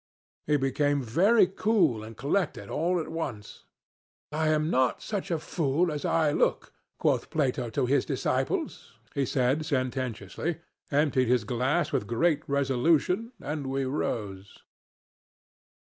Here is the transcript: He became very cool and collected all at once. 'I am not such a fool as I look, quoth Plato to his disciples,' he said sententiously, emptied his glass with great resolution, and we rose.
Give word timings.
He 0.47 0.57
became 0.57 1.03
very 1.03 1.45
cool 1.45 2.03
and 2.03 2.17
collected 2.17 2.71
all 2.71 2.99
at 2.99 3.09
once. 3.09 3.65
'I 4.31 4.47
am 4.47 4.69
not 4.71 5.03
such 5.03 5.29
a 5.29 5.37
fool 5.37 5.91
as 5.91 6.05
I 6.05 6.31
look, 6.31 6.73
quoth 6.97 7.29
Plato 7.29 7.69
to 7.69 7.85
his 7.85 8.03
disciples,' 8.03 8.93
he 9.13 9.27
said 9.27 9.63
sententiously, 9.63 10.57
emptied 10.89 11.27
his 11.27 11.43
glass 11.43 11.91
with 11.91 12.07
great 12.07 12.41
resolution, 12.49 13.33
and 13.39 13.67
we 13.67 13.85
rose. 13.85 14.63